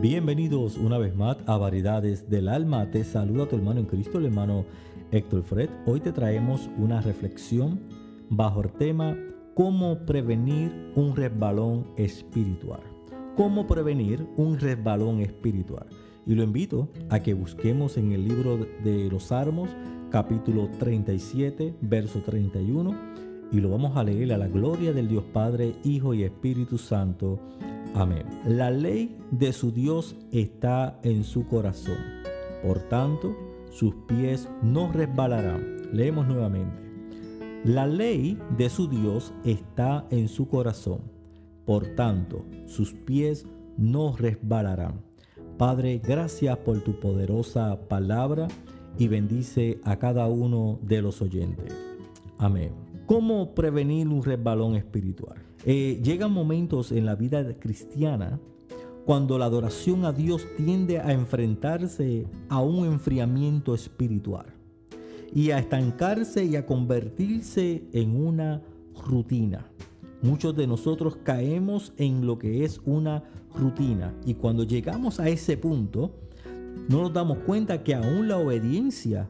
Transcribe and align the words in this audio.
Bienvenidos 0.00 0.78
una 0.78 0.96
vez 0.96 1.14
más 1.14 1.36
a 1.44 1.58
Variedades 1.58 2.30
del 2.30 2.48
Alma. 2.48 2.90
Te 2.90 3.04
saluda 3.04 3.46
tu 3.46 3.56
hermano 3.56 3.80
en 3.80 3.86
Cristo, 3.86 4.16
el 4.16 4.24
hermano 4.24 4.64
Héctor 5.10 5.42
Fred. 5.42 5.68
Hoy 5.84 6.00
te 6.00 6.10
traemos 6.10 6.70
una 6.78 7.02
reflexión 7.02 7.80
bajo 8.30 8.62
el 8.62 8.72
tema 8.72 9.14
cómo 9.54 9.98
prevenir 10.06 10.72
un 10.94 11.14
resbalón 11.14 11.86
espiritual. 11.98 12.80
Cómo 13.36 13.66
prevenir 13.66 14.26
un 14.38 14.58
resbalón 14.58 15.20
espiritual. 15.20 15.86
Y 16.24 16.34
lo 16.34 16.44
invito 16.44 16.88
a 17.10 17.20
que 17.20 17.34
busquemos 17.34 17.98
en 17.98 18.12
el 18.12 18.26
libro 18.26 18.56
de 18.82 19.10
los 19.10 19.24
Salmos, 19.24 19.68
capítulo 20.10 20.70
37, 20.78 21.74
verso 21.82 22.20
31, 22.20 22.96
y 23.52 23.60
lo 23.60 23.68
vamos 23.68 23.94
a 23.98 24.02
leer 24.02 24.32
a 24.32 24.38
la 24.38 24.48
gloria 24.48 24.94
del 24.94 25.08
Dios 25.08 25.24
Padre, 25.30 25.74
Hijo 25.84 26.14
y 26.14 26.22
Espíritu 26.22 26.78
Santo. 26.78 27.38
Amén. 27.94 28.24
La 28.46 28.70
ley 28.70 29.16
de 29.30 29.52
su 29.52 29.72
Dios 29.72 30.16
está 30.30 30.98
en 31.02 31.24
su 31.24 31.46
corazón. 31.46 31.98
Por 32.62 32.78
tanto, 32.88 33.36
sus 33.70 33.94
pies 34.06 34.48
no 34.62 34.92
resbalarán. 34.92 35.88
Leemos 35.92 36.26
nuevamente. 36.26 36.80
La 37.64 37.86
ley 37.86 38.38
de 38.56 38.70
su 38.70 38.88
Dios 38.88 39.34
está 39.44 40.06
en 40.10 40.28
su 40.28 40.48
corazón. 40.48 41.02
Por 41.66 41.94
tanto, 41.94 42.44
sus 42.66 42.92
pies 42.92 43.46
no 43.76 44.16
resbalarán. 44.16 45.02
Padre, 45.58 46.00
gracias 46.02 46.56
por 46.58 46.80
tu 46.80 46.98
poderosa 47.00 47.88
palabra 47.88 48.48
y 48.98 49.08
bendice 49.08 49.80
a 49.84 49.98
cada 49.98 50.26
uno 50.26 50.78
de 50.82 51.02
los 51.02 51.20
oyentes. 51.22 51.74
Amén. 52.38 52.72
¿Cómo 53.06 53.54
prevenir 53.54 54.08
un 54.08 54.22
resbalón 54.22 54.76
espiritual? 54.76 55.49
Eh, 55.64 56.00
llegan 56.02 56.32
momentos 56.32 56.90
en 56.90 57.04
la 57.04 57.14
vida 57.14 57.58
cristiana 57.58 58.40
cuando 59.04 59.38
la 59.38 59.46
adoración 59.46 60.04
a 60.04 60.12
Dios 60.12 60.46
tiende 60.56 60.98
a 60.98 61.12
enfrentarse 61.12 62.26
a 62.48 62.60
un 62.60 62.86
enfriamiento 62.86 63.74
espiritual 63.74 64.46
y 65.34 65.50
a 65.50 65.58
estancarse 65.58 66.44
y 66.44 66.56
a 66.56 66.64
convertirse 66.64 67.84
en 67.92 68.16
una 68.16 68.62
rutina. 69.06 69.66
Muchos 70.22 70.56
de 70.56 70.66
nosotros 70.66 71.16
caemos 71.22 71.92
en 71.96 72.26
lo 72.26 72.38
que 72.38 72.64
es 72.64 72.80
una 72.84 73.24
rutina 73.54 74.14
y 74.24 74.34
cuando 74.34 74.64
llegamos 74.64 75.20
a 75.20 75.28
ese 75.28 75.56
punto 75.56 76.14
no 76.88 77.02
nos 77.02 77.12
damos 77.12 77.38
cuenta 77.38 77.82
que 77.82 77.94
aún 77.94 78.28
la 78.28 78.38
obediencia 78.38 79.28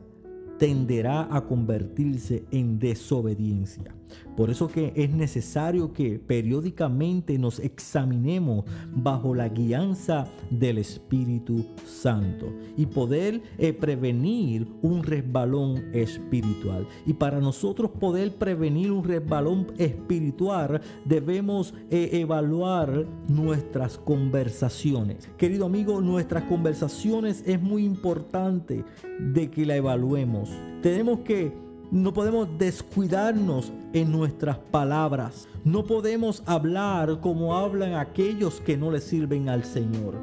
tenderá 0.58 1.34
a 1.34 1.47
convertirse 1.47 2.45
en 2.51 2.78
desobediencia. 2.78 3.95
Por 4.36 4.50
eso 4.50 4.69
que 4.69 4.92
es 4.97 5.11
necesario 5.11 5.92
que 5.92 6.19
periódicamente 6.19 7.39
nos 7.39 7.58
examinemos 7.58 8.64
bajo 8.94 9.34
la 9.34 9.48
guianza 9.48 10.27
del 10.50 10.78
Espíritu 10.78 11.67
Santo 11.84 12.52
y 12.77 12.86
poder 12.86 13.42
eh, 13.58 13.72
prevenir 13.72 14.67
un 14.83 15.02
resbalón 15.02 15.90
espiritual. 15.92 16.86
Y 17.07 17.14
para 17.14 17.40
nosotros 17.40 17.90
poder 17.90 18.34
prevenir 18.34 18.92
un 18.92 19.05
resbalón 19.05 19.67
espiritual 19.79 20.80
debemos 21.05 21.74
eh, 21.90 22.11
evaluar 22.13 23.07
nuestras 23.29 23.98
conversaciones. 23.98 25.29
Querido 25.36 25.67
amigo, 25.67 26.01
nuestras 26.01 26.45
conversaciones 26.45 27.42
es 27.46 27.61
muy 27.61 27.84
importante 27.84 28.84
de 29.18 29.51
que 29.51 29.67
la 29.67 29.77
evaluemos. 29.77 30.51
Tenemos 30.83 31.20
que 31.20 31.52
no 31.90 32.12
podemos 32.12 32.48
descuidarnos 32.58 33.73
en 33.92 34.12
nuestras 34.12 34.58
palabras. 34.58 35.48
No 35.64 35.84
podemos 35.84 36.42
hablar 36.46 37.20
como 37.20 37.56
hablan 37.56 37.95
aquellos 37.95 38.61
que 38.61 38.77
no 38.77 38.90
le 38.90 39.01
sirven 39.01 39.48
al 39.48 39.64
Señor. 39.64 40.14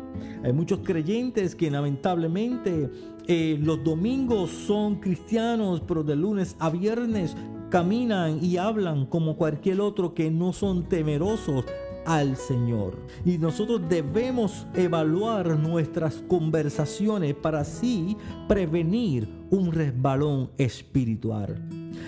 Hay 0.43 0.53
muchos 0.53 0.79
creyentes 0.83 1.55
que 1.55 1.69
lamentablemente 1.69 2.89
eh, 3.27 3.59
los 3.61 3.83
domingos 3.83 4.49
son 4.51 4.95
cristianos, 4.95 5.81
pero 5.85 6.03
de 6.03 6.15
lunes 6.15 6.55
a 6.59 6.69
viernes 6.69 7.35
caminan 7.69 8.41
y 8.41 8.57
hablan 8.57 9.05
como 9.05 9.35
cualquier 9.35 9.81
otro 9.81 10.13
que 10.13 10.31
no 10.31 10.53
son 10.53 10.87
temerosos 10.87 11.65
al 12.07 12.37
Señor. 12.37 12.97
Y 13.25 13.37
nosotros 13.37 13.81
debemos 13.87 14.65
evaluar 14.73 15.59
nuestras 15.59 16.15
conversaciones 16.27 17.35
para 17.35 17.59
así 17.59 18.17
prevenir 18.47 19.27
un 19.51 19.71
resbalón 19.71 20.49
espiritual. 20.57 21.61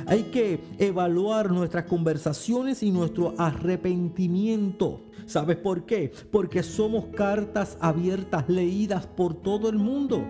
Hay 0.07 0.23
que 0.23 0.61
evaluar 0.77 1.51
nuestras 1.51 1.83
conversaciones 1.85 2.81
y 2.81 2.91
nuestro 2.91 3.35
arrepentimiento. 3.37 5.01
¿Sabes 5.25 5.57
por 5.57 5.85
qué? 5.85 6.11
Porque 6.31 6.63
somos 6.63 7.07
cartas 7.15 7.77
abiertas 7.81 8.47
leídas 8.49 9.05
por 9.05 9.35
todo 9.35 9.69
el 9.69 9.77
mundo. 9.77 10.23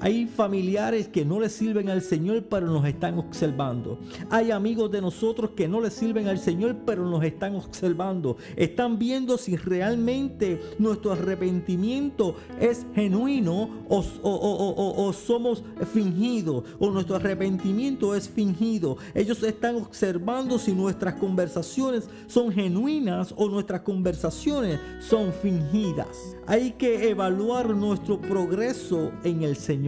Hay 0.00 0.26
familiares 0.26 1.08
que 1.08 1.24
no 1.24 1.40
le 1.40 1.48
sirven 1.48 1.88
al 1.88 2.02
Señor, 2.02 2.44
pero 2.50 2.66
nos 2.66 2.84
están 2.86 3.18
observando. 3.18 3.98
Hay 4.30 4.50
amigos 4.50 4.90
de 4.90 5.00
nosotros 5.00 5.50
que 5.56 5.68
no 5.68 5.80
le 5.80 5.90
sirven 5.90 6.28
al 6.28 6.38
Señor, 6.38 6.76
pero 6.84 7.08
nos 7.08 7.24
están 7.24 7.56
observando. 7.56 8.36
Están 8.56 8.98
viendo 8.98 9.38
si 9.38 9.56
realmente 9.56 10.60
nuestro 10.78 11.12
arrepentimiento 11.12 12.36
es 12.60 12.84
genuino 12.94 13.70
o, 13.88 14.04
o 14.22 15.12
somos 15.12 15.64
fingidos, 15.92 16.64
o 16.78 16.90
nuestro 16.90 17.16
arrepentimiento 17.16 18.14
es 18.14 18.28
fingido. 18.28 18.98
Ellos 19.14 19.42
están 19.42 19.76
observando 19.76 20.58
si 20.58 20.72
nuestras 20.72 21.14
conversaciones 21.14 22.08
son 22.26 22.52
genuinas 22.52 23.32
o 23.36 23.48
nuestras 23.48 23.80
conversaciones 23.80 24.78
son 25.00 25.32
fingidas. 25.32 26.36
Hay 26.46 26.72
que 26.72 27.08
evaluar 27.08 27.70
nuestro 27.70 28.20
progreso 28.20 29.10
en 29.24 29.42
el 29.42 29.56
Señor. 29.56 29.85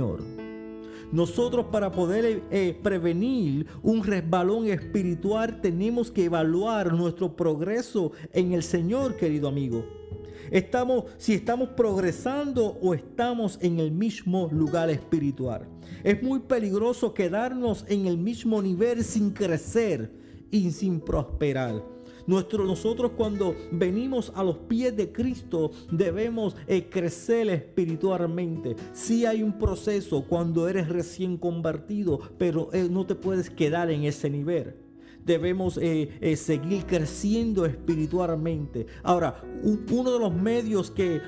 Nosotros 1.10 1.66
para 1.72 1.90
poder 1.90 2.42
eh, 2.50 2.78
prevenir 2.82 3.66
un 3.82 4.04
resbalón 4.04 4.66
espiritual 4.66 5.60
tenemos 5.60 6.10
que 6.10 6.24
evaluar 6.24 6.92
nuestro 6.92 7.34
progreso 7.34 8.12
en 8.32 8.52
el 8.52 8.62
Señor, 8.62 9.16
querido 9.16 9.48
amigo. 9.48 9.84
Estamos, 10.50 11.04
si 11.16 11.34
estamos 11.34 11.70
progresando 11.70 12.78
o 12.80 12.94
estamos 12.94 13.58
en 13.60 13.80
el 13.80 13.90
mismo 13.90 14.48
lugar 14.52 14.90
espiritual. 14.90 15.68
Es 16.04 16.22
muy 16.22 16.40
peligroso 16.40 17.12
quedarnos 17.12 17.84
en 17.88 18.06
el 18.06 18.18
mismo 18.18 18.62
nivel 18.62 19.02
sin 19.04 19.30
crecer 19.30 20.12
y 20.50 20.70
sin 20.70 21.00
prosperar 21.00 21.97
nosotros 22.28 23.12
cuando 23.16 23.56
venimos 23.72 24.32
a 24.36 24.44
los 24.44 24.58
pies 24.58 24.94
de 24.94 25.10
Cristo 25.10 25.72
debemos 25.90 26.54
eh, 26.66 26.88
crecer 26.88 27.48
espiritualmente. 27.48 28.76
Si 28.92 29.24
hay 29.24 29.42
un 29.42 29.58
proceso 29.58 30.22
cuando 30.28 30.68
eres 30.68 30.88
recién 30.88 31.38
convertido, 31.38 32.20
pero 32.36 32.68
eh, 32.72 32.88
no 32.90 33.06
te 33.06 33.14
puedes 33.14 33.50
quedar 33.50 33.90
en 33.90 34.04
ese 34.04 34.30
nivel 34.30 34.74
debemos 35.24 35.78
eh, 35.82 36.36
seguir 36.36 36.86
creciendo 36.86 37.66
espiritualmente. 37.66 38.86
Ahora, 39.02 39.42
uno 39.62 40.10
de 40.10 40.18
los 40.18 40.32
medios 40.32 40.90
que, 40.90 41.20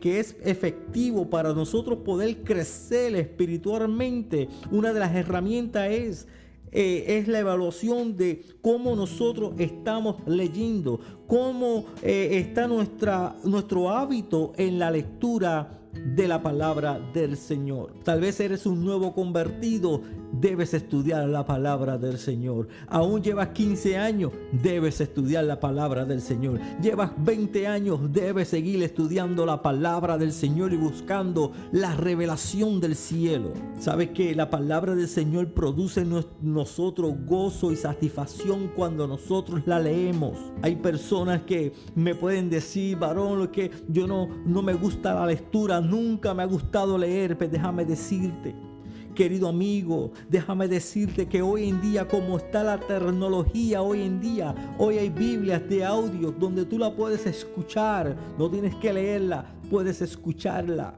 que 0.00 0.20
es 0.20 0.36
efectivo 0.42 1.28
para 1.28 1.52
nosotros 1.52 1.98
poder 1.98 2.42
crecer 2.44 3.14
espiritualmente, 3.16 4.48
una 4.70 4.94
de 4.94 5.00
las 5.00 5.14
herramientas 5.14 5.90
es 5.90 6.28
eh, 6.72 7.18
es 7.18 7.28
la 7.28 7.40
evaluación 7.40 8.16
de 8.16 8.44
cómo 8.62 8.94
nosotros 8.94 9.54
estamos 9.58 10.16
leyendo, 10.26 11.00
cómo 11.26 11.86
eh, 12.02 12.28
está 12.32 12.66
nuestra, 12.68 13.36
nuestro 13.44 13.90
hábito 13.90 14.52
en 14.56 14.78
la 14.78 14.90
lectura 14.90 15.80
de 15.92 16.28
la 16.28 16.42
palabra 16.42 17.00
del 17.12 17.36
Señor. 17.36 17.94
Tal 18.04 18.20
vez 18.20 18.38
eres 18.40 18.66
un 18.66 18.84
nuevo 18.84 19.12
convertido, 19.12 20.02
debes 20.40 20.72
estudiar 20.74 21.28
la 21.28 21.44
palabra 21.44 21.98
del 21.98 22.18
Señor. 22.18 22.68
Aún 22.88 23.22
llevas 23.22 23.48
15 23.48 23.98
años, 23.98 24.32
debes 24.52 25.00
estudiar 25.00 25.44
la 25.44 25.60
palabra 25.60 26.04
del 26.04 26.22
Señor. 26.22 26.58
Llevas 26.80 27.12
20 27.18 27.66
años, 27.66 28.00
debes 28.12 28.48
seguir 28.48 28.82
estudiando 28.82 29.44
la 29.44 29.62
palabra 29.62 30.16
del 30.16 30.32
Señor 30.32 30.72
y 30.72 30.76
buscando 30.76 31.52
la 31.72 31.94
revelación 31.94 32.80
del 32.80 32.96
cielo. 32.96 33.52
¿Sabes 33.78 34.10
que 34.10 34.34
la 34.34 34.48
palabra 34.50 34.94
del 34.94 35.08
Señor 35.08 35.52
produce 35.52 36.00
en 36.02 36.24
nosotros 36.40 37.14
gozo 37.26 37.72
y 37.72 37.76
satisfacción 37.76 38.70
cuando 38.74 39.06
nosotros 39.06 39.62
la 39.66 39.78
leemos? 39.78 40.38
Hay 40.62 40.76
personas 40.76 41.42
que 41.42 41.72
me 41.94 42.14
pueden 42.14 42.48
decir, 42.48 42.96
varón, 42.96 43.48
que 43.48 43.70
yo 43.88 44.06
no, 44.06 44.28
no 44.46 44.62
me 44.62 44.74
gusta 44.74 45.14
la 45.14 45.26
lectura, 45.26 45.80
nunca 45.80 46.34
me 46.34 46.42
ha 46.42 46.46
gustado 46.46 46.96
leer, 46.96 47.36
pero 47.36 47.52
déjame 47.52 47.84
decirte 47.84 48.69
Querido 49.14 49.48
amigo, 49.48 50.12
déjame 50.28 50.68
decirte 50.68 51.26
que 51.26 51.42
hoy 51.42 51.68
en 51.68 51.80
día, 51.80 52.06
como 52.06 52.38
está 52.38 52.62
la 52.62 52.78
tecnología, 52.78 53.82
hoy 53.82 54.02
en 54.02 54.20
día, 54.20 54.54
hoy 54.78 54.98
hay 54.98 55.10
Biblias 55.10 55.68
de 55.68 55.84
audio 55.84 56.30
donde 56.30 56.64
tú 56.64 56.78
la 56.78 56.94
puedes 56.94 57.26
escuchar. 57.26 58.16
No 58.38 58.48
tienes 58.48 58.74
que 58.76 58.92
leerla, 58.92 59.52
puedes 59.68 60.00
escucharla. 60.00 60.94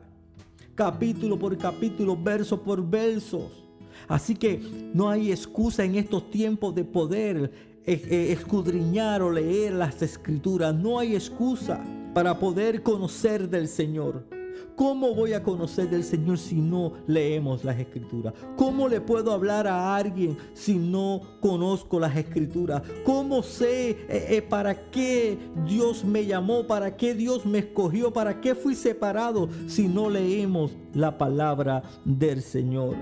Capítulo 0.74 1.38
por 1.38 1.56
capítulo, 1.56 2.16
verso 2.16 2.62
por 2.62 2.86
versos. 2.88 3.64
Así 4.08 4.34
que 4.34 4.60
no 4.92 5.08
hay 5.08 5.30
excusa 5.30 5.84
en 5.84 5.94
estos 5.94 6.30
tiempos 6.30 6.74
de 6.74 6.84
poder 6.84 7.50
eh, 7.84 8.02
eh, 8.10 8.32
escudriñar 8.32 9.22
o 9.22 9.30
leer 9.30 9.72
las 9.72 10.02
escrituras. 10.02 10.74
No 10.74 10.98
hay 10.98 11.14
excusa 11.14 11.82
para 12.14 12.38
poder 12.38 12.82
conocer 12.82 13.48
del 13.48 13.68
Señor. 13.68 14.41
¿Cómo 14.76 15.14
voy 15.14 15.32
a 15.32 15.42
conocer 15.42 15.90
del 15.90 16.04
Señor 16.04 16.38
si 16.38 16.56
no 16.56 16.92
leemos 17.06 17.64
las 17.64 17.78
escrituras? 17.78 18.34
¿Cómo 18.56 18.88
le 18.88 19.00
puedo 19.00 19.32
hablar 19.32 19.66
a 19.66 19.94
alguien 19.94 20.36
si 20.54 20.76
no 20.76 21.20
conozco 21.40 22.00
las 22.00 22.16
escrituras? 22.16 22.82
¿Cómo 23.04 23.42
sé 23.42 23.90
eh, 23.90 23.96
eh, 24.08 24.42
para 24.42 24.90
qué 24.90 25.38
Dios 25.66 26.04
me 26.04 26.24
llamó? 26.24 26.66
¿Para 26.66 26.96
qué 26.96 27.14
Dios 27.14 27.44
me 27.44 27.58
escogió? 27.58 28.12
¿Para 28.12 28.40
qué 28.40 28.54
fui 28.54 28.74
separado 28.74 29.48
si 29.66 29.88
no 29.88 30.08
leemos 30.08 30.72
la 30.94 31.19
palabra 31.19 31.82
del 32.04 32.42
Señor? 32.42 32.96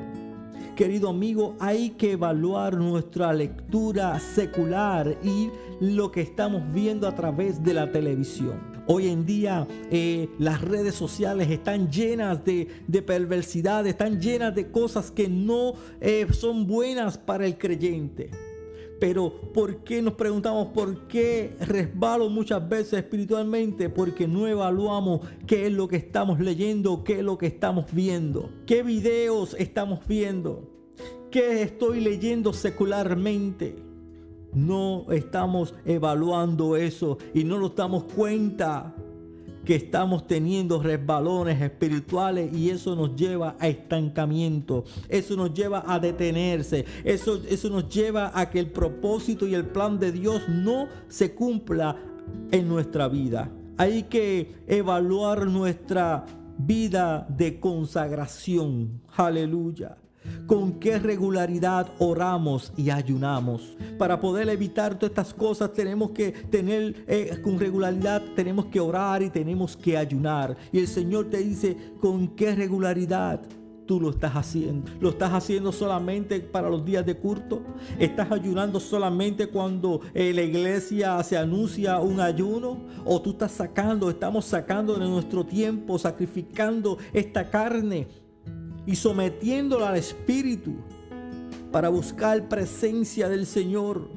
Querido 0.76 1.08
amigo, 1.08 1.56
hay 1.58 1.90
que 1.90 2.12
evaluar 2.12 2.76
nuestra 2.76 3.32
lectura 3.32 4.18
secular 4.18 5.16
y 5.22 5.50
lo 5.80 6.10
que 6.10 6.20
estamos 6.20 6.62
viendo 6.72 7.06
a 7.06 7.14
través 7.14 7.62
de 7.62 7.74
la 7.74 7.90
televisión. 7.90 8.58
Hoy 8.86 9.08
en 9.08 9.24
día 9.24 9.68
eh, 9.90 10.28
las 10.38 10.60
redes 10.60 10.94
sociales 10.94 11.50
están 11.50 11.90
llenas 11.90 12.44
de, 12.44 12.66
perversidad, 13.06 13.86
están 13.86 14.20
llenas 14.20 14.54
de 14.54 14.70
cosas 14.70 15.10
que 15.10 15.28
no 15.28 15.74
eh, 16.00 16.26
son 16.32 16.66
buenas 16.66 17.16
para 17.16 17.46
el 17.46 17.56
creyente. 17.56 18.30
Pero 19.00 19.32
¿por 19.52 19.82
qué 19.82 20.02
nos 20.02 20.14
preguntamos 20.14 20.68
por 20.68 21.08
qué 21.08 21.56
resbalo 21.58 22.28
muchas 22.28 22.68
veces 22.68 22.92
espiritualmente? 22.94 23.88
Porque 23.88 24.28
no 24.28 24.46
evaluamos 24.46 25.22
qué 25.46 25.66
es 25.66 25.72
lo 25.72 25.88
que 25.88 25.96
estamos 25.96 26.38
leyendo, 26.38 27.02
qué 27.02 27.14
es 27.14 27.24
lo 27.24 27.38
que 27.38 27.46
estamos 27.46 27.86
viendo, 27.92 28.50
qué 28.66 28.82
videos 28.82 29.56
estamos 29.58 30.06
viendo, 30.06 30.70
qué 31.30 31.62
estoy 31.62 32.00
leyendo 32.00 32.52
secularmente 32.52 33.90
no 34.52 35.06
estamos 35.10 35.74
evaluando 35.84 36.76
eso 36.76 37.18
y 37.34 37.44
no 37.44 37.58
nos 37.58 37.74
damos 37.76 38.04
cuenta 38.04 38.94
que 39.64 39.74
estamos 39.74 40.26
teniendo 40.26 40.82
resbalones 40.82 41.60
espirituales 41.60 42.52
y 42.56 42.70
eso 42.70 42.96
nos 42.96 43.14
lleva 43.16 43.56
a 43.58 43.68
estancamiento, 43.68 44.84
eso 45.08 45.36
nos 45.36 45.52
lleva 45.52 45.84
a 45.86 45.98
detenerse, 45.98 46.84
eso, 47.04 47.40
eso 47.48 47.70
nos 47.70 47.88
lleva 47.88 48.32
a 48.34 48.50
que 48.50 48.58
el 48.58 48.70
propósito 48.70 49.46
y 49.46 49.54
el 49.54 49.66
plan 49.66 49.98
de 49.98 50.12
Dios 50.12 50.48
no 50.48 50.88
se 51.08 51.34
cumpla 51.34 51.96
en 52.50 52.68
nuestra 52.68 53.08
vida. 53.08 53.50
Hay 53.76 54.04
que 54.04 54.54
evaluar 54.66 55.46
nuestra 55.46 56.24
vida 56.58 57.26
de 57.28 57.58
consagración. 57.58 59.00
Aleluya 59.16 59.96
con 60.46 60.80
qué 60.80 60.98
regularidad 60.98 61.88
oramos 61.98 62.72
y 62.76 62.90
ayunamos. 62.90 63.76
Para 63.98 64.20
poder 64.20 64.48
evitar 64.48 64.98
todas 64.98 65.10
estas 65.10 65.34
cosas 65.34 65.72
tenemos 65.72 66.10
que 66.10 66.32
tener 66.32 67.04
eh, 67.06 67.40
con 67.42 67.58
regularidad, 67.58 68.22
tenemos 68.34 68.66
que 68.66 68.80
orar 68.80 69.22
y 69.22 69.30
tenemos 69.30 69.76
que 69.76 69.96
ayunar. 69.96 70.56
Y 70.72 70.78
el 70.78 70.88
Señor 70.88 71.30
te 71.30 71.38
dice 71.38 71.76
con 72.00 72.28
qué 72.28 72.54
regularidad 72.54 73.40
tú 73.90 74.00
lo 74.00 74.10
estás 74.10 74.36
haciendo. 74.36 74.88
¿Lo 75.00 75.08
estás 75.08 75.32
haciendo 75.32 75.72
solamente 75.72 76.38
para 76.38 76.70
los 76.70 76.84
días 76.84 77.04
de 77.04 77.16
culto? 77.16 77.60
¿Estás 77.98 78.30
ayunando 78.30 78.78
solamente 78.78 79.48
cuando 79.48 80.00
eh, 80.14 80.32
la 80.32 80.42
iglesia 80.42 81.20
se 81.24 81.36
anuncia 81.36 81.98
un 81.98 82.20
ayuno? 82.20 82.86
¿O 83.04 83.20
tú 83.20 83.30
estás 83.30 83.50
sacando, 83.50 84.08
estamos 84.08 84.44
sacando 84.44 84.94
de 84.94 85.08
nuestro 85.08 85.44
tiempo, 85.44 85.98
sacrificando 85.98 86.98
esta 87.12 87.50
carne 87.50 88.06
y 88.90 88.96
sometiéndola 88.96 89.90
al 89.90 89.96
Espíritu 89.98 90.74
para 91.70 91.88
buscar 91.88 92.48
presencia 92.48 93.28
del 93.28 93.46
Señor, 93.46 94.10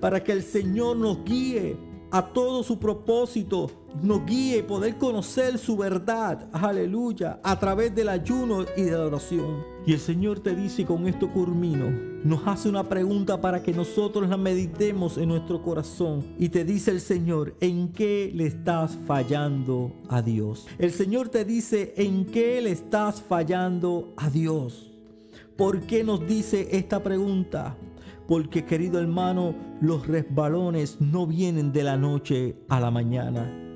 para 0.00 0.24
que 0.24 0.32
el 0.32 0.42
Señor 0.42 0.96
nos 0.96 1.22
guíe 1.24 1.76
a 2.10 2.32
todo 2.32 2.62
su 2.62 2.78
propósito, 2.78 3.70
nos 4.02 4.24
guíe 4.24 4.62
poder 4.62 4.96
conocer 4.96 5.58
su 5.58 5.76
verdad, 5.76 6.48
aleluya, 6.52 7.38
a 7.44 7.58
través 7.58 7.94
del 7.94 8.08
ayuno 8.08 8.64
y 8.78 8.82
de 8.84 8.92
la 8.92 9.04
oración. 9.04 9.77
Y 9.88 9.94
el 9.94 10.00
Señor 10.00 10.40
te 10.40 10.54
dice, 10.54 10.84
con 10.84 11.08
esto 11.08 11.32
culmino, 11.32 11.88
nos 12.22 12.46
hace 12.46 12.68
una 12.68 12.86
pregunta 12.86 13.40
para 13.40 13.62
que 13.62 13.72
nosotros 13.72 14.28
la 14.28 14.36
meditemos 14.36 15.16
en 15.16 15.30
nuestro 15.30 15.62
corazón. 15.62 16.26
Y 16.38 16.50
te 16.50 16.62
dice 16.62 16.90
el 16.90 17.00
Señor, 17.00 17.56
¿en 17.58 17.88
qué 17.88 18.30
le 18.34 18.44
estás 18.44 18.98
fallando 19.06 19.94
a 20.10 20.20
Dios? 20.20 20.66
El 20.78 20.92
Señor 20.92 21.30
te 21.30 21.46
dice, 21.46 21.94
¿en 21.96 22.26
qué 22.26 22.60
le 22.60 22.72
estás 22.72 23.22
fallando 23.22 24.12
a 24.18 24.28
Dios? 24.28 24.92
¿Por 25.56 25.80
qué 25.80 26.04
nos 26.04 26.28
dice 26.28 26.68
esta 26.70 27.02
pregunta? 27.02 27.74
Porque 28.26 28.66
querido 28.66 29.00
hermano, 29.00 29.54
los 29.80 30.06
resbalones 30.06 31.00
no 31.00 31.26
vienen 31.26 31.72
de 31.72 31.84
la 31.84 31.96
noche 31.96 32.56
a 32.68 32.78
la 32.78 32.90
mañana. 32.90 33.67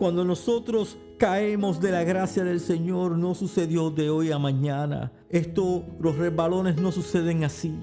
Cuando 0.00 0.24
nosotros 0.24 0.96
caemos 1.18 1.78
de 1.78 1.90
la 1.90 2.04
gracia 2.04 2.42
del 2.42 2.60
Señor, 2.60 3.18
no 3.18 3.34
sucedió 3.34 3.90
de 3.90 4.08
hoy 4.08 4.32
a 4.32 4.38
mañana. 4.38 5.12
Esto, 5.28 5.84
los 6.00 6.16
resbalones 6.16 6.80
no 6.80 6.90
suceden 6.90 7.44
así. 7.44 7.74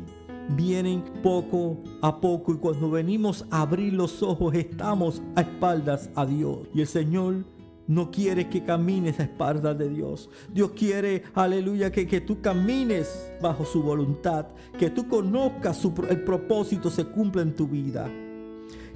Vienen 0.55 1.03
poco 1.21 1.77
a 2.01 2.19
poco 2.19 2.55
y 2.55 2.57
cuando 2.57 2.89
venimos 2.89 3.45
a 3.51 3.61
abrir 3.61 3.93
los 3.93 4.23
ojos 4.23 4.55
estamos 4.55 5.21
a 5.35 5.41
espaldas 5.41 6.09
a 6.15 6.25
Dios. 6.25 6.57
Y 6.73 6.81
el 6.81 6.87
Señor 6.87 7.45
no 7.85 8.09
quiere 8.09 8.49
que 8.49 8.63
camines 8.63 9.19
a 9.19 9.25
espaldas 9.25 9.77
de 9.77 9.87
Dios. 9.87 10.27
Dios 10.51 10.71
quiere, 10.71 11.21
aleluya, 11.35 11.91
que, 11.91 12.07
que 12.07 12.21
tú 12.21 12.41
camines 12.41 13.31
bajo 13.43 13.63
su 13.63 13.83
voluntad, 13.83 14.47
que 14.79 14.89
tú 14.89 15.07
conozcas 15.07 15.85
el 16.09 16.23
propósito 16.23 16.89
se 16.89 17.05
cumpla 17.05 17.43
en 17.43 17.55
tu 17.55 17.67
vida. 17.67 18.09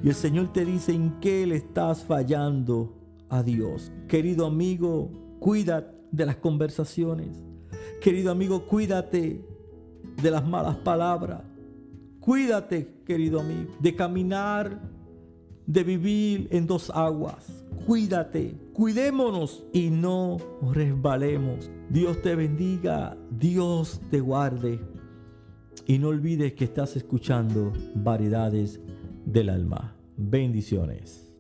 Y 0.04 0.10
el 0.10 0.16
Señor 0.16 0.52
te 0.52 0.66
dice 0.66 0.92
en 0.92 1.20
qué 1.20 1.46
le 1.46 1.58
estás 1.58 2.04
fallando 2.04 2.98
a 3.32 3.42
Dios. 3.42 3.92
Querido 4.08 4.46
amigo, 4.46 5.10
cuida 5.40 5.92
de 6.12 6.28
las 6.28 6.36
conversaciones. 6.36 7.44
Querido 8.00 8.32
amigo, 8.32 8.68
cuídate 8.68 9.44
de 10.22 10.32
las 10.32 10.48
malas 10.48 10.76
palabras. 10.78 11.42
Cuídate, 12.20 13.02
querido 13.04 13.40
amigo, 13.40 13.72
de 13.80 13.96
caminar, 13.96 14.80
de 15.66 15.84
vivir 15.84 16.48
en 16.52 16.68
dos 16.68 16.92
aguas 16.92 17.62
cuídate, 17.86 18.56
cuidémonos 18.74 19.66
y 19.74 19.90
no 19.90 20.38
resbalemos. 20.72 21.70
Dios 21.90 22.22
te 22.22 22.36
bendiga, 22.36 23.18
Dios 23.30 24.02
te 24.10 24.20
guarde. 24.20 24.80
Y 25.88 26.00
no 26.00 26.10
olvides 26.10 26.54
que 26.54 26.66
estás 26.66 26.96
escuchando 26.96 27.74
Variedades 27.96 28.80
del 29.26 29.50
Alma. 29.50 29.96
Bendiciones. 30.16 31.31